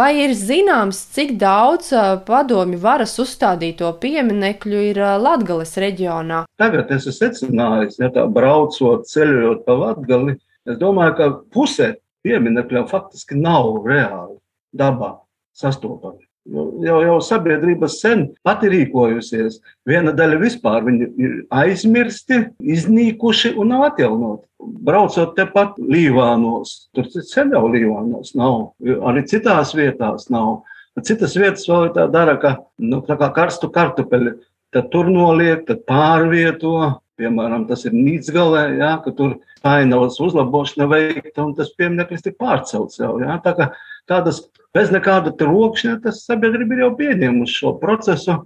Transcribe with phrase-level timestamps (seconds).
[0.00, 1.90] Vai ir zināms, cik daudz
[2.24, 6.38] padomju varas uzstādīto pieminekļu ir Latvijas reģionā?
[6.62, 10.38] Tagad es esmu secinājis, ja tā braucot, ceļojot pa Latviju,
[10.70, 11.90] es domāju, ka pusē
[12.24, 14.38] pieminekļiem faktiski nav reāli
[14.72, 15.18] dabā
[15.52, 16.29] sastopami.
[16.48, 19.58] Nu, jau, jau sabiedrība sen pati rīkojusies.
[19.88, 24.46] Viena daļa vispār ir aizmirsti, iznīkuši un nav atjaunoti.
[24.60, 30.62] Braucot tepat Līvānos, tur sen jau Līvānos nav, arī citās vietās nav.
[31.06, 34.34] Citas vietas vēl ir tā dara, ka nu, tā kā karstu kartupeli,
[34.74, 36.99] tad tur noliek, tad pārvieto.
[37.20, 43.00] Piemēram, tas ir Nīcgalē, ja, ka tur ainavas uzlabošana veikta un tas piemineklis tik pārcelts
[43.00, 43.18] jau.
[43.20, 43.36] Ja.
[43.44, 43.66] Tā kā
[44.08, 44.46] tādas
[44.76, 48.38] bez nekāda trokšņa, tas sabiedrība ir jau pieņēmusi šo procesu.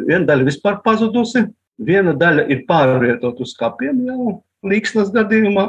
[0.00, 1.42] Viena daļa vispār pazudusi,
[1.80, 4.36] viena daļa ir pārvietot uz kapiem jau
[4.66, 5.66] līksnas gadījumā.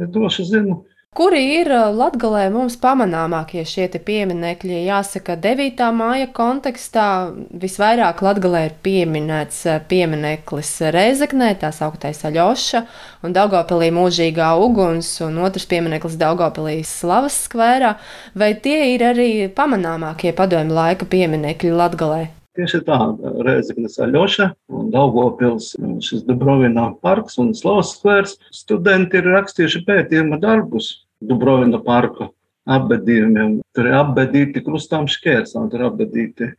[0.00, 4.76] Es droši zinu, Kuri ir Latvijā mums pamanāmākie šie pieminekļi?
[4.86, 5.82] Jāsaka, 9.
[5.98, 7.06] māja kontekstā
[7.64, 9.58] visvairāk Latvijā ir pieminēts
[9.90, 12.86] piemineklis Reizeknē, tā sauktais Aļoša,
[13.26, 17.96] un Daugopilī mūžīgā uguns, un otrs piemineklis Daugopilī Slavas skvērā.
[18.38, 22.28] Vai tie ir arī pamanāmākie padomju laika pieminekļi Latvijā?
[22.60, 22.96] Tieši tā,
[23.46, 25.70] Reizeknas Aļoša un Daugopils,
[26.04, 28.34] šis Dubrovina parks un Slavas skvērs.
[28.52, 30.90] Studenti ir rakstījuši pētījuma darbus
[31.24, 32.28] Dubrovina parka
[32.68, 33.62] apbedījumiem.
[33.72, 36.50] Tur ir apbedīti krustām šķērsām, tur ir apbedīti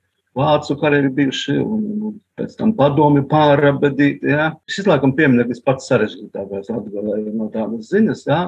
[0.41, 4.33] vācu karaļi bijuši un pēc tam padomi pārabedīti.
[4.33, 4.51] Ja.
[4.65, 8.45] Šis, laikam, piemineklis pats sarežģītākais Latvijā no tādas ziņas, ja,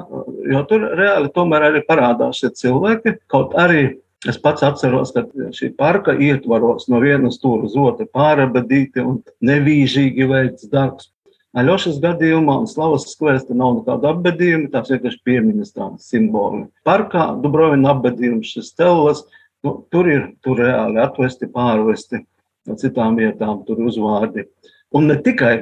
[0.50, 3.92] jo tur reāli tomēr arī parādās šie cilvēki, kaut arī
[4.28, 10.28] Es pats atceros, ka šī parka ietvaros no vienas stūra uz otru pārabadīti un nevīžīgi
[10.30, 11.10] veikts darbs.
[11.54, 16.64] Aļošas gadījumā un Slavas skvērs tur nav nekāda apbedījuma, tās vienkārši piemiņas tādas simboli.
[16.88, 19.22] Parkā Dubrovina apbedījums, šis telas,
[19.62, 22.24] nu, tur ir tur reāli atvesti, pārvesti
[22.66, 24.48] no citām vietām, tur uzvārdi.
[24.94, 25.54] Un ne tikai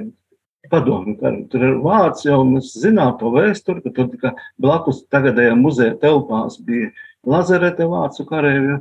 [0.72, 1.44] padomju karu.
[1.52, 6.56] Tur ir vārds, jau mēs zinām to vēsturi, ka tur tikai blakus tagadējā muzeja telpās
[6.62, 6.88] bija
[7.28, 8.80] Lazarete vācu karavīru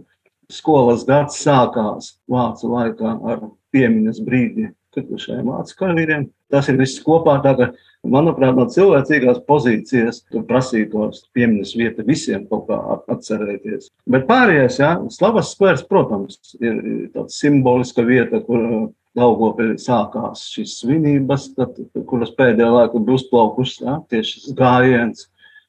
[0.51, 3.43] skolas gads sākās vācu laikā ar
[3.75, 6.27] piemiņas brīdi kritušajiem vācu karavīriem.
[6.51, 7.37] Tas ir viss kopā.
[7.45, 7.69] Ka,
[8.01, 12.79] manuprāt, no cilvēcīgās pozīcijas prasītos piemiņas vieta visiem kaut kā
[13.13, 13.91] atcerēties.
[14.09, 16.81] Bet pārējais, jā, Slavas skvērs, protams, ir
[17.13, 21.77] tāda simboliska vieta, kur Daugopilī sākās šīs svinības, tad,
[22.07, 25.25] kuras pēdējā laikā bija uzplaukušas, ja, tieši šis gājiens,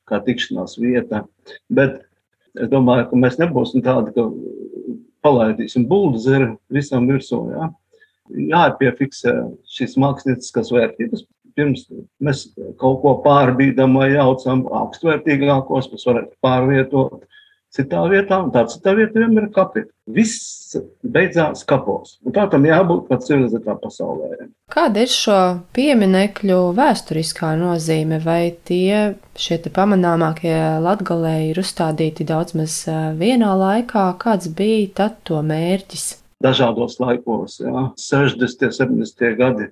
[0.06, 1.24] kā tikšanās vieta.
[1.66, 2.04] Bet
[2.60, 4.26] Es domāju, ka mēs nebūsim tādi, ka
[5.24, 7.38] palaidīsim buldozeri visam virsū.
[7.54, 7.70] Ja?
[8.52, 9.36] Jāpiefiksē
[9.76, 11.24] šīs mākslinieckās vērtības.
[11.52, 11.84] Pirms
[12.24, 12.46] mēs
[12.80, 17.26] kaut ko pārbīdam vai jaucam augstvērtīgākos, mēs varētu pārvietot
[17.72, 19.84] citā vietā, un tā citā vietā vienmēr ir kapi.
[20.12, 22.18] Viss beidzās kapos.
[22.26, 24.48] Un tā tam jābūt pat civilizētā pasaulē.
[24.72, 25.38] Kāda ir šo
[25.76, 28.20] pieminekļu vēsturiskā nozīme?
[28.24, 32.80] Vai tie šie pamanāmākie latgalē ir uzstādīti daudz maz
[33.20, 34.08] vienā laikā?
[34.20, 36.10] Kāds bija tad to mērķis?
[36.42, 38.66] Dažādos laikos, jā, 60.
[38.66, 39.28] un 70.
[39.38, 39.68] gadi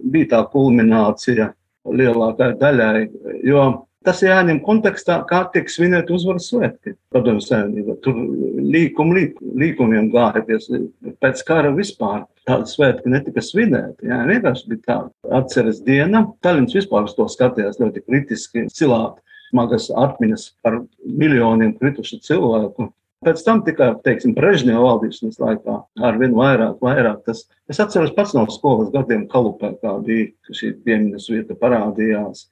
[0.00, 1.50] bija tā kulminācija
[1.86, 3.02] lielākajai daļai,
[3.46, 3.66] jo
[4.06, 7.96] Tas ir jāņem kontekstā, kā tiek svinēti uzvaras svētki padomju savienībā.
[8.04, 8.20] Tur
[8.62, 9.24] līkumi,
[9.62, 12.22] līkumiem gāja pēc kara vispār.
[12.46, 14.06] Tāda svētki netika svinēti.
[14.06, 14.98] Jā, vienkārši bija tā
[15.40, 16.22] atceres diena.
[16.46, 19.18] Talins vispār uz to skatījās ļoti kritiski, cilāt
[19.48, 22.92] smagas atmiņas par miljoniem kritušu cilvēku.
[23.26, 27.46] Pēc tam tikai, teiksim, Brežņeva valdīšanas laikā ar vien vairāk, vairāk tas.
[27.66, 32.46] Es atceros pats no skolas gadiem Kalupē, kā bija šī piemiņas vieta parādījās.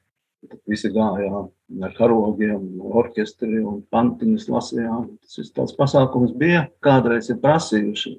[0.68, 1.48] Visi gājām
[1.84, 2.62] ar karogiem,
[3.00, 5.10] orķestri un pantiņus lasījām.
[5.24, 8.14] Tas viss tāds pasākums bija, kādreiz ir prasījuši.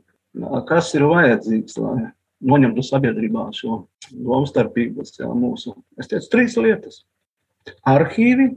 [0.70, 2.10] Kas ir vajadzīgs, lai
[2.46, 5.76] noņemtu sabiedrībā šo domstarpības jā, mūsu?
[6.00, 7.04] Es teicu trīs lietas.
[7.88, 8.52] Arhīvi,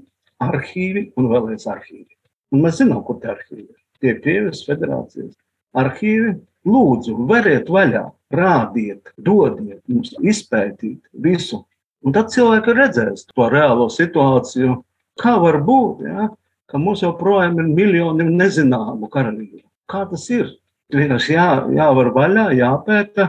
[0.44, 2.10] arhīvi un vēlreiz arhīvi.
[2.52, 3.76] Un mēs zinām, kur tie arhīvi ir.
[4.02, 5.34] Tie Krievijas federācijas
[5.78, 6.36] arhīvi.
[6.68, 8.02] Lūdzu, veriet vaļā,
[8.34, 11.62] rādiet, dodiet mums izpētīt visu
[12.08, 14.78] Un tad cilvēki redzēs to reālo situāciju,
[15.20, 16.28] kā var būt, ja,
[16.68, 19.66] ka mums joprojām ir miljoni nezināmu karavīru.
[19.92, 20.54] Kā tas ir?
[20.94, 23.26] Vienkārši jā, jāvar vaļā, jāpēta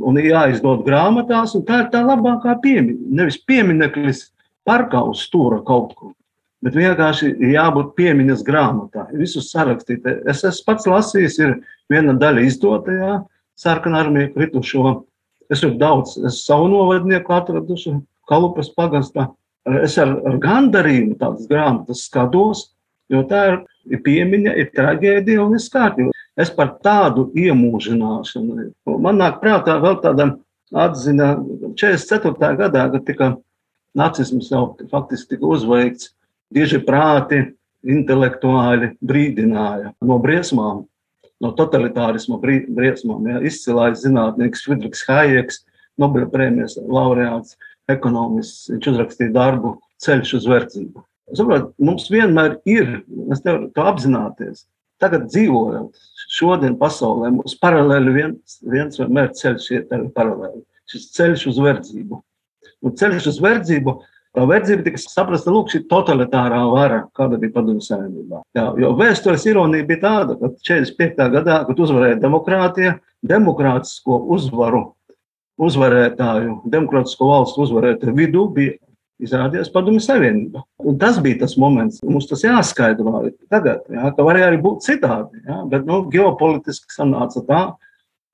[0.00, 3.10] un jāizdod grāmatās, un tā ir tā labākā piemiņa.
[3.18, 4.22] Nevis piemineklis
[4.64, 6.14] parkā uz stūra kaut kur,
[6.64, 10.08] bet vienkārši jābūt piemiņas grāmatā, visus sarakstīt.
[10.24, 11.58] Es esmu pats lasījis, ir
[11.92, 13.18] viena daļa izdotajā
[13.60, 15.02] sarkanā armija kritušo.
[15.52, 17.98] Es esmu daudz, es savu novadnieku atraduši,
[18.30, 19.30] Kalupas pagastā.
[19.82, 22.64] Es ar, ar gandarījumu tādas grāmatas skatos,
[23.12, 26.14] jo tā ir, piemiņa, ir traģēdija un ir kārtība.
[26.38, 28.70] Es par tādu iemūžināšanu.
[29.04, 30.32] Man nāk prātā vēl tāda
[30.72, 31.34] atzina
[31.76, 32.54] 44.
[32.58, 33.32] gadā, kad tika
[33.98, 36.12] nacisms jau faktiski tika uzveikts.
[36.52, 37.42] Tieši prāti,
[37.82, 40.84] intelektuāļi brīdināja no briesmām,
[41.42, 43.28] no totalitārisma briesmām.
[43.30, 43.42] Ja.
[43.42, 45.62] Izcilais zinātnieks Friedrichs Hayeks,
[46.00, 47.58] Nobela prēmijas laureāts,
[47.90, 51.02] ekonomists, viņš uzrakstīja darbu Ceļš uz verdzību.
[51.38, 54.64] Saprot, mums vienmēr ir, mēs nevaram to apzināties.
[55.02, 56.02] Tagad dzīvojot
[56.34, 60.62] šodien pasaulē, mums paralēli viens, viens vienmēr ceļš iet paralēli.
[60.90, 62.18] Šis ceļš uz verdzību.
[62.82, 63.96] Un ceļš uz verdzību
[64.32, 68.38] Verdzība tika saprasta, lūk, šī totalitārā vara, kāda bija padomju savienībā.
[68.56, 71.26] Jā, jo vēstures ironija bija tāda, ka 45.
[71.34, 72.94] gadā, kad uzvarēja demokrātija,
[73.28, 74.86] demokrātisko uzvaru,
[75.60, 78.78] uzvarētāju, demokrātisko valstu uzvarētāju vidū bija
[79.22, 80.64] izrādījās padomju savienība.
[80.82, 85.44] Un tas bija tas moments, mums tas jāskaidro tagad, jā, ka varēja arī būt citādi,
[85.46, 87.62] jā, bet nu, ģeopolitiski sanāca tā,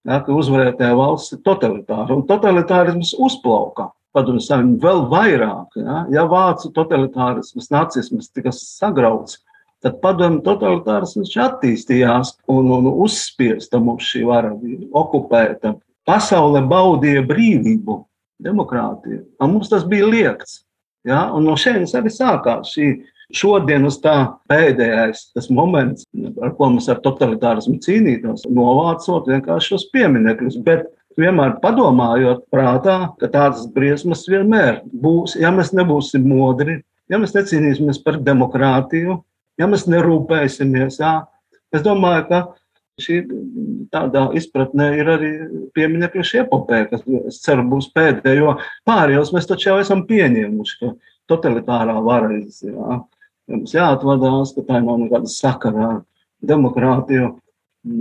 [0.08, 5.76] jā, ka uzvarētāja valsts ir totalitāra, un totalitārisms uzplauka padomju savienību vēl vairāk.
[5.78, 9.42] Ja, ja vācu totalitārisms, nacisms tika sagrauts,
[9.84, 15.76] tad padomju totalitārisms attīstījās un, un uzspiesta mums šī vara bija okupēta.
[16.08, 17.98] Pasaule baudīja brīvību,
[18.44, 20.62] demokrātiju, un mums tas bija liekts.
[21.06, 22.88] Ja, un no šejienes arī sākās šī
[23.34, 23.98] šodienas
[24.48, 26.06] pēdējais moments,
[26.42, 30.58] ar ko mēs ar totalitārismu cīnītos, novācot vienkārši šos pieminekļus.
[30.64, 30.88] Bet
[31.18, 36.80] vienmēr padomājot prātā, ka tādas briesmas vienmēr būs, ja mēs nebūsim modri,
[37.10, 39.18] ja mēs necīnīsimies par demokrātiju,
[39.60, 41.00] ja mēs nerūpēsimies.
[41.02, 41.14] Jā.
[41.74, 42.42] Es domāju, ka
[43.02, 43.18] šī
[43.94, 45.30] tādā izpratnē ir arī
[45.76, 48.56] pieminiekļu šī epopē, kas, es ceru, būs pēdējo.
[48.88, 50.92] Pārējos mēs taču jau esam pieņēmuši, ka
[51.30, 52.32] totalitārā vara.
[52.36, 53.00] Jā.
[53.48, 56.02] Mums jāatvadās, ka tā nav nekāda sakara ar
[56.44, 57.32] demokrātiju,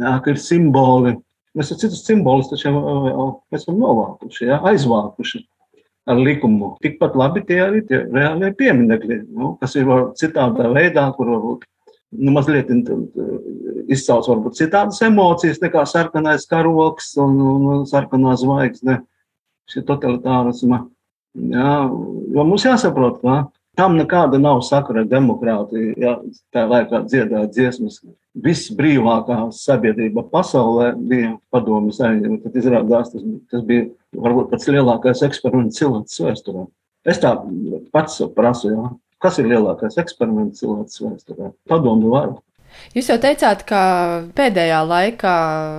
[0.02, 1.16] jā, ka ir simboli,
[1.58, 5.42] Mēs ar citus simbolus taču jau esam novākuši, ja, aizvākuši
[6.08, 6.76] ar likumu.
[6.84, 9.90] Tikpat labi tie arī tie reālie pieminekļi, nu, kas ir
[10.20, 11.66] citādā veidā, kur varbūt
[12.16, 12.72] nu, mazliet
[13.88, 19.02] izcauts varbūt citādas emocijas nekā sarkanais karoks un, un sarkanā zvaigzne,
[19.72, 20.86] šī totalitārisma.
[21.38, 21.74] Jā,
[22.34, 23.44] jo mums jāsaprot, ka
[23.78, 25.92] Tam nekāda nav sakara ar demokrātiju.
[26.02, 26.16] Ja
[26.54, 28.00] tā laikā dziedāja dziesmas,
[28.42, 32.40] visbrīvākā sabiedrība pasaulē bija padomju savienība.
[32.42, 33.86] Tad izrādās, tas, tas bija
[34.18, 36.66] varbūt pats lielākais eksperiments cilvēces vēsturē.
[37.06, 37.36] Es tā
[37.94, 38.90] pats prasu, ja?
[39.24, 41.54] Kas ir lielākais eksperiments cilvēces vēsturē?
[41.70, 42.36] Padomju vara.
[42.96, 43.80] Jūs jau teicāt, ka
[44.38, 45.36] pēdējā laikā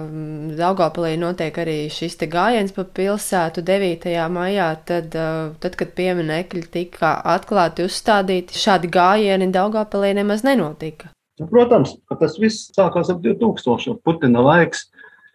[0.08, 4.08] mm, Daugopilī notiek arī šis te gājiens pa pilsētu 9.
[4.34, 5.14] maijā, tad,
[5.62, 11.12] tad kad pieminekļi tika atklāti uzstādīti, šādi gājieni Daugopilī nemaz nenotika.
[11.38, 14.00] Nu, protams, ka tas viss sākās ap 2000.
[14.04, 14.88] Putina laiks,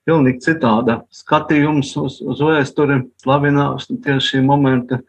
[0.08, 5.00] pilnīgi citāda skatījums uz, uz vēsturi, slavinās tieši šī momenta.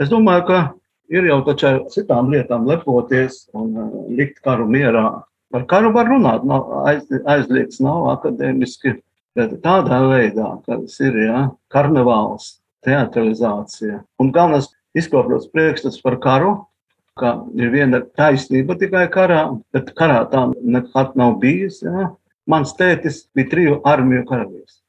[0.00, 0.60] Es domāju, ka
[1.08, 5.08] ir jau taču ar citām lietām lepoties un uh, likt karu mierā
[5.50, 8.98] Par karu var runāt, nav aiz, aizliegts, nav akadēmiski,
[9.64, 14.02] tādā veidā, kas ir ja, karnevāls, teatralizācija.
[14.20, 14.68] Un galvenais
[14.98, 16.52] izkopļots priekšstats par karu,
[17.18, 19.40] ka ir viena taisnība tikai karā,
[19.72, 21.80] bet karā tā nekad nav bijis.
[21.86, 22.10] Ja.
[22.48, 24.82] Mans tētis bija triju armiju karavīrs.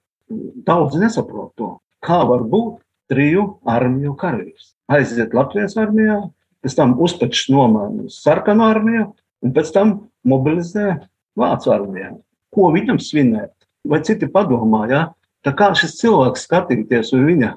[0.67, 1.71] Daudz nesaprot to.
[2.03, 4.73] Kā var būt triju armiju karavīrs?
[4.89, 6.19] Aiziet Latvijas armijā,
[6.63, 9.05] pēc tam uzpečs nomaina uz sarkanu armiju,
[9.45, 9.95] un pēc tam
[10.27, 10.97] mobilizē
[11.39, 12.11] vācu armijā.
[12.55, 13.53] Ko viņam svinēt?
[13.87, 15.03] Vai citi padomā, ja?
[15.45, 17.53] Tā kā šis cilvēks skatīties uz viņa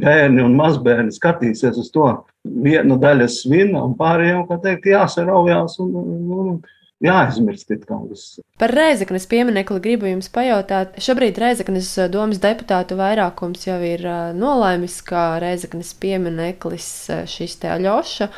[0.00, 2.06] bērni un mazbērni skatīsies uz to
[2.44, 6.56] vienu daļu svina un pārējiem, kā teikt, jāsaraujās un, un, un
[7.04, 8.38] jāaizmirst kā viss.
[8.56, 10.96] Par Rēzeknes pieminekli gribu jums pajautāt.
[11.02, 17.58] Šobrīd Rēzeknes eh, domas deputātu vairākums jau ir eh, nolēmis, ka Rēzeknes piemineklis eh, šis
[17.60, 18.30] te aļoša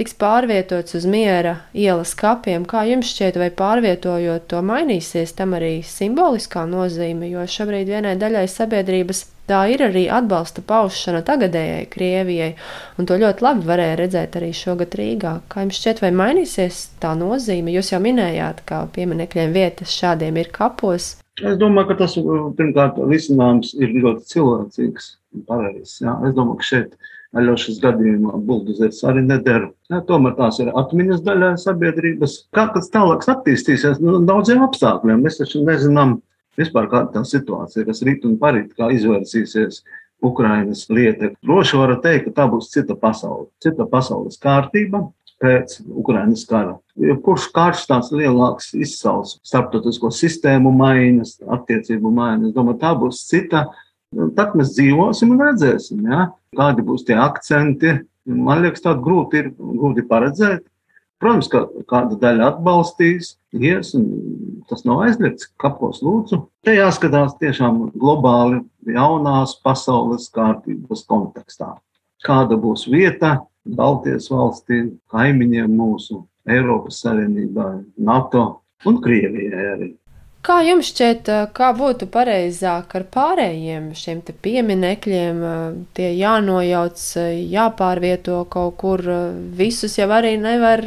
[0.00, 2.64] tiks pārvietots uz miera ielas kapiem.
[2.68, 8.46] Kā jums šķiet, vai pārvietojot to mainīsies tam arī simboliskā nozīme, jo šobrīd vienai daļai
[8.48, 12.50] sabiedrības Tā ir arī atbalsta paušana tagadējai Krievijai,
[13.00, 15.30] un to ļoti labi varēja redzēt arī šogad Rīgā.
[15.48, 17.72] Kā jums šķiet, vai mainīsies tā nozīme?
[17.72, 21.14] Jūs jau minējāt, ka pieminekļiem vietas šādiem ir kapos.
[21.40, 22.18] Es domāju, ka tas
[22.58, 25.96] pirmkārt risinājums ir ļoti cilvēcīgs un pareizs.
[26.02, 26.98] Es domāju, ka šeit
[27.36, 29.68] Aļošas gadījumā buldozers arī nedara.
[29.92, 32.38] Ja, tomēr tās ir atmiņas daļā sabiedrības.
[32.56, 34.00] Kā tas tālāk attīstīsies?
[34.00, 36.18] Nu, daudziem apstākļiem mēs taču nezinām
[36.58, 39.82] vispār kāda tā situācija, kas rīt un parīt, kā izvērsīsies
[40.24, 41.30] Ukrainas lieta.
[41.46, 45.08] Droši var teikt, ka tā būs cita pasaule, cita pasaules kārtība.
[45.38, 46.72] pēc Ukrainas kara.
[47.22, 52.54] Kurš karš tāds lielāks izsauc starptautisko sistēmu maiņas, attiecību maiņas?
[52.56, 53.68] Domāju, tā būs cita.
[54.34, 56.30] Tad mēs dzīvosim un redzēsim, ja?
[56.58, 58.00] kādi būs tie akcenti.
[58.26, 60.64] Man liekas, tā grūti ir grūti paredzēt.
[61.18, 64.06] Protams, ka kāda daļa atbalstīs, ies, un
[64.70, 65.48] tas nav aizliegts.
[65.58, 66.44] Kapos lūdzu.
[66.62, 68.60] Te jāskatās tiešām globāli
[68.94, 71.72] jaunās pasaules kārtības kontekstā.
[72.26, 77.66] Kāda būs vieta Baltijas valstīm, kaimiņiem mūsu, Eiropas Savienībā,
[77.98, 78.44] NATO
[78.86, 79.90] un Krievijai arī.
[80.48, 85.42] Kā jums šķiet, kā būtu pareizāk ar pārējiem šiem pieminekļiem?
[85.92, 87.02] Tie jānojauc,
[87.52, 89.02] jāpārvieto kaut kur.
[89.58, 90.80] Visus jau arī nevar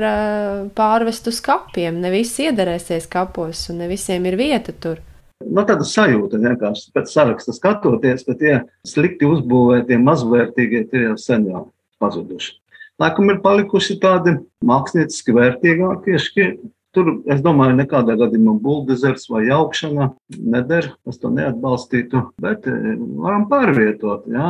[0.73, 2.01] pārvest uz kapiem.
[2.01, 4.97] Ne visi iederēsies kapos, un ne visiem ir vieta tur.
[5.45, 11.45] Nu, tāda sajūta vienkārši pēc saraksta skatoties, ka tie slikti uzbūvētie, mazvērtīgie tie jau sen
[11.53, 11.67] jau
[12.01, 12.55] pazuduši.
[13.01, 16.69] Laikam ir palikuši tādi mākslinieciski vērtīgākie šķiet.
[16.91, 23.45] Tur, es domāju, nekādā gadījumā buldozers vai augšana neder, es to neatbalstītu, bet eh, varam
[23.51, 24.25] pārvietot.
[24.31, 24.49] Jā.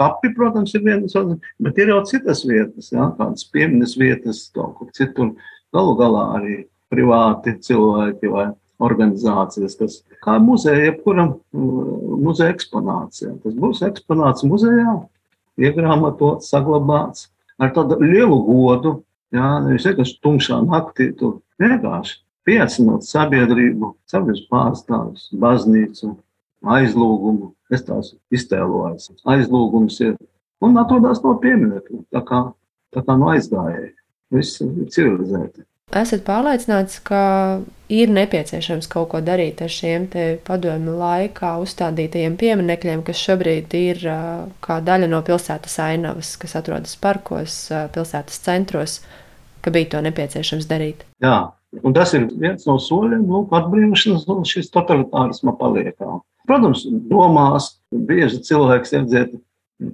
[0.00, 1.16] Kapi, protams, ir vienas,
[1.60, 5.32] bet ir jau citas vietas, jā, kādas pieminas vietas, kaut kur citur.
[5.72, 6.54] Galu galā arī
[6.92, 8.46] privāti cilvēki vai
[8.80, 13.36] organizācijas, kas kā muzeja, jebkuram muzeja eksponācijā.
[13.44, 14.96] Tas būs eksponāts muzejā,
[15.60, 17.28] iegrāmatots, saglabāts
[17.60, 18.98] ar tādu lielu godu.
[19.30, 26.14] Jā, nevis vienkārši tumšā naktī, tur vienkārši piecinot sabiedrību, sabiedrības pārstāvis, baznīcu,
[26.76, 27.52] aizlūgumu.
[27.70, 29.12] Es tās iztēlojos.
[29.30, 30.16] Aizlūgums ir
[30.64, 32.44] un atrodas no pieminiekļa, tā kā,
[32.96, 33.92] tā kā no aizgājēja.
[34.34, 35.66] Viss ir civilizēti
[35.98, 37.20] esat pārliecināts, ka
[37.90, 40.06] ir nepieciešams kaut ko darīt ar šiem
[40.46, 44.04] padomju laikā uzstādītajiem pieminekļiem, kas šobrīd ir
[44.62, 47.64] kā daļa no pilsētas ainavas, kas atrodas parkos,
[47.94, 49.00] pilsētas centros,
[49.64, 51.04] ka bija to nepieciešams darīt.
[51.24, 51.52] Jā,
[51.82, 56.18] un tas ir viens no soļiem, lūk, atbrīvošanas no šīs totalitārisma paliekā.
[56.48, 59.36] Protams, domās bieži cilvēks redzēt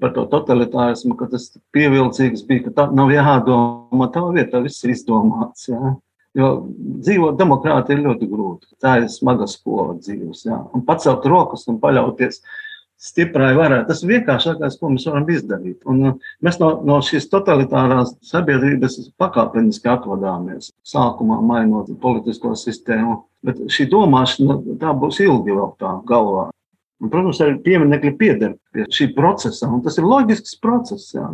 [0.00, 4.94] par to totalitārismu, ka tas pievilcīgs bija, ka tā nav jādomā, tā vietā viss ir
[4.96, 5.68] izdomāts.
[5.70, 5.94] Jā.
[6.36, 6.48] Jo
[7.00, 8.74] dzīvot demokrāti ir ļoti grūti.
[8.82, 10.42] Tā ir smaga skola dzīves.
[10.48, 10.58] Jā.
[10.76, 12.42] Un pacelt rokas un paļauties
[12.96, 13.82] stiprai varai.
[13.88, 15.78] Tas ir vienkāršākais, ko mēs varam izdarīt.
[15.88, 20.72] Un uh, mēs no, no šīs totalitārās sabiedrības pakāpeniski atvadāmies.
[20.86, 23.22] Sākumā mainot politisko sistēmu.
[23.46, 26.48] Bet šī domāšana tā būs ilgi vēl tā galvā.
[26.96, 31.10] Un, protams, arī pieminekļi pieder pie šī procesa, un tas ir loģisks process.
[31.12, 31.28] Jā.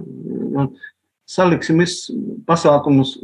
[1.31, 2.11] Saliksim visus
[2.49, 3.15] pasākumus,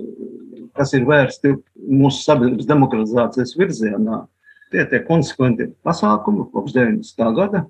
[0.79, 4.23] kas ir vērsti mūsu sabiedrības demokratizācijas virzienā.
[4.71, 7.27] Tie ir konsekventi pasākumi kopš 90.
[7.35, 7.65] gada,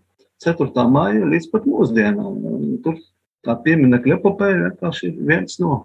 [0.45, 0.87] 4.
[0.93, 2.41] maija līdz pat mūsdienām.
[2.85, 2.99] Tur
[3.47, 5.85] tā pieminekļa epopēja vienkārši ir viens no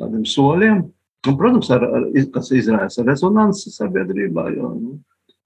[0.00, 0.82] tādiem soļiem.
[1.22, 4.96] Un, protams, ar, ar, kas izraisa rezonanci sabiedrībā, jo nu,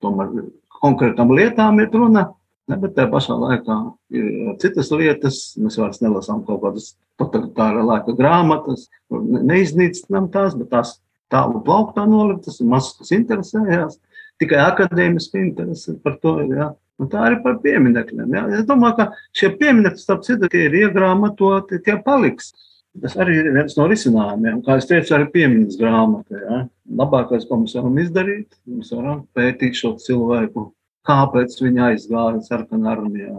[0.01, 0.47] tomēr
[0.81, 2.31] konkrētām lietām ir runa.
[2.67, 3.75] Ne, bet tajā pašā laikā
[4.19, 5.37] ir citas lietas.
[5.61, 10.97] Mēs vairs nelasām kaut kādas totalitāra laika grāmatas, neiznīcinām tās, bet tās
[11.31, 14.01] tālu plauktā noliktas, un mazs kas interesējās.
[14.43, 16.57] Tikai akadēmiski interesi par to ir.
[16.59, 16.73] Jā.
[17.03, 18.31] Un tā arī par pieminekļiem.
[18.33, 18.45] Jā.
[18.61, 22.55] Es domāju, ka šie pieminekļi, starp citu, ir iegrāmatoti, tie paliks.
[23.03, 24.63] Tas arī ir viens no risinājumiem.
[24.65, 26.41] Kā es teicu, arī piemiņas grāmatā.
[26.41, 26.63] Ja?
[26.97, 30.71] Labākais, ko mēs varam izdarīt, mēs varam pētīt šo cilvēku
[31.07, 33.35] kāpēc viņi aizgāja sarkanā armijā,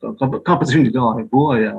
[0.00, 1.74] kā, kāpēc viņi gāja bojā.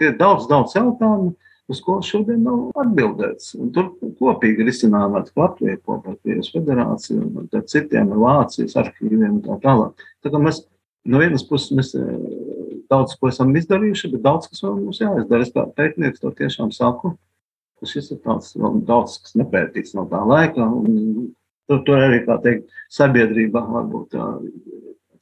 [0.00, 1.34] Tie ir daudz, daudz jautājumu,
[1.72, 3.54] uz ko šodien nav atbildēts.
[3.58, 9.58] Un tur kopīgi risinājumā Latvija kopā ar Krievijas federāciju ar citiem Vācijas arhīviem un tā
[9.64, 10.06] tālāk.
[10.24, 10.62] Tā kā mēs
[11.06, 12.10] no vienas puses mēs eh,
[12.90, 15.46] daudz ko esam izdarījuši, bet daudz kas vēl mums jāizdara.
[15.46, 17.16] Es kā pētnieks to tiešām saku,
[17.80, 20.66] ka šis ir tāds vēl daudz, kas nepētīts no tā laika.
[20.66, 21.34] Un,
[21.66, 24.26] Tur, tur arī, teikt, sabiedrībā varbūt tā,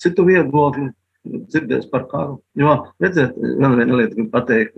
[0.03, 0.91] citu viedokļu
[1.25, 2.35] dzirdēs par karu.
[2.61, 4.77] Jo, redziet, viena lieta, gribu pateikt,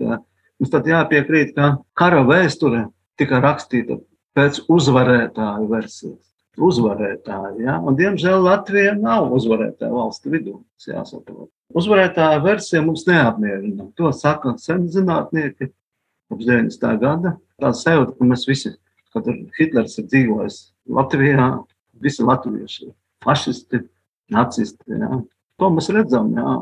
[0.59, 2.87] mums tad jāpiekrīt, ka kara vēsture
[3.19, 3.99] tika rakstīta
[4.37, 6.23] pēc uzvarētāju versijas.
[6.57, 7.75] Uzvarētāji, ja?
[7.85, 10.55] un diemžēl Latvija nav uzvarētāja valsts vidū.
[11.77, 13.91] Uzvarētāja versija mums neapmierina.
[14.01, 15.69] To saka sen zinātnieki
[16.31, 16.97] kopš 90.
[17.03, 17.35] gada.
[17.61, 18.73] Tā sajūta, ka mēs visi
[19.13, 20.59] kad Hitlers ir dzīvojis
[20.93, 21.47] Latvijā,
[22.03, 22.91] visi latvieši,
[23.25, 23.81] fašisti,
[24.33, 24.97] nacisti.
[24.99, 25.21] Jā.
[25.57, 26.55] To mēs redzam, jā.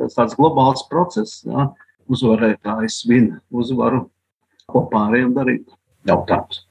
[0.00, 1.70] tas tāds globāls process, jā.
[2.08, 4.06] Uzvarētājs svin uzvaru,
[4.68, 5.68] ko pārējiem darīt.
[6.08, 6.64] Jautājums.